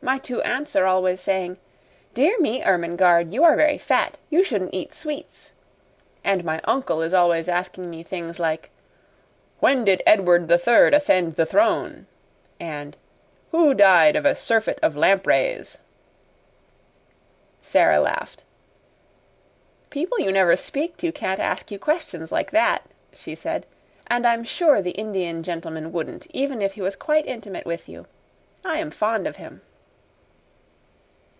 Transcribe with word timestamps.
My 0.00 0.18
two 0.18 0.40
aunts 0.42 0.76
are 0.76 0.86
always 0.86 1.20
saying, 1.20 1.58
'Dear 2.14 2.38
me, 2.38 2.62
Ermengarde! 2.62 3.32
You 3.34 3.42
are 3.42 3.56
very 3.56 3.76
fat. 3.78 4.16
You 4.30 4.42
shouldn't 4.44 4.72
eat 4.72 4.94
sweets,' 4.94 5.52
and 6.22 6.44
my 6.44 6.60
uncle 6.64 7.02
is 7.02 7.12
always 7.12 7.48
asking 7.48 7.90
me 7.90 8.02
things 8.04 8.38
like, 8.38 8.70
'When 9.58 9.84
did 9.84 10.02
Edward 10.06 10.46
the 10.46 10.56
Third 10.56 10.94
ascend 10.94 11.34
the 11.34 11.44
throne?' 11.44 12.06
and, 12.60 12.96
'Who 13.50 13.74
died 13.74 14.14
of 14.16 14.24
a 14.24 14.36
surfeit 14.36 14.78
of 14.84 14.94
lampreys?'" 14.96 15.78
Sara 17.60 17.98
laughed. 18.00 18.44
"People 19.90 20.20
you 20.20 20.30
never 20.30 20.56
speak 20.56 20.96
to 20.98 21.10
can't 21.10 21.40
ask 21.40 21.72
you 21.72 21.78
questions 21.78 22.30
like 22.32 22.52
that," 22.52 22.82
she 23.12 23.34
said; 23.34 23.66
"and 24.06 24.26
I'm 24.28 24.44
sure 24.44 24.80
the 24.80 24.92
Indian 24.92 25.42
gentleman 25.42 25.90
wouldn't 25.92 26.28
even 26.32 26.62
if 26.62 26.74
he 26.74 26.80
was 26.82 26.94
quite 26.96 27.26
intimate 27.26 27.66
with 27.66 27.88
you. 27.88 28.06
I 28.64 28.78
am 28.78 28.92
fond 28.92 29.26
of 29.26 29.36
him." 29.36 29.60